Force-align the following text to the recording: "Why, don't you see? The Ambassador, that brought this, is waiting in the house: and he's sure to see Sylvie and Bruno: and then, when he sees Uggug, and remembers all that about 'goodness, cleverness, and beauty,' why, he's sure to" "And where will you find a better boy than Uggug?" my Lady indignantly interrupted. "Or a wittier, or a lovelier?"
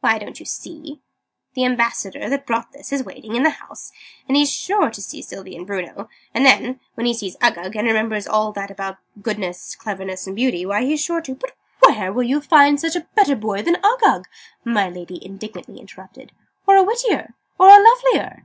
"Why, 0.00 0.16
don't 0.18 0.40
you 0.40 0.46
see? 0.46 1.02
The 1.52 1.66
Ambassador, 1.66 2.30
that 2.30 2.46
brought 2.46 2.72
this, 2.72 2.90
is 2.90 3.04
waiting 3.04 3.36
in 3.36 3.42
the 3.42 3.50
house: 3.50 3.92
and 4.26 4.34
he's 4.34 4.50
sure 4.50 4.88
to 4.88 5.02
see 5.02 5.20
Sylvie 5.20 5.54
and 5.54 5.66
Bruno: 5.66 6.08
and 6.32 6.46
then, 6.46 6.80
when 6.94 7.04
he 7.04 7.12
sees 7.12 7.36
Uggug, 7.42 7.76
and 7.76 7.86
remembers 7.86 8.26
all 8.26 8.50
that 8.52 8.70
about 8.70 8.96
'goodness, 9.20 9.74
cleverness, 9.76 10.26
and 10.26 10.34
beauty,' 10.34 10.64
why, 10.64 10.84
he's 10.84 11.04
sure 11.04 11.20
to" 11.20 11.32
"And 11.86 11.96
where 11.98 12.10
will 12.14 12.22
you 12.22 12.40
find 12.40 12.82
a 12.82 13.06
better 13.14 13.36
boy 13.36 13.60
than 13.60 13.76
Uggug?" 13.84 14.24
my 14.64 14.88
Lady 14.88 15.22
indignantly 15.22 15.76
interrupted. 15.78 16.32
"Or 16.66 16.76
a 16.76 16.82
wittier, 16.82 17.34
or 17.58 17.68
a 17.68 17.78
lovelier?" 17.84 18.44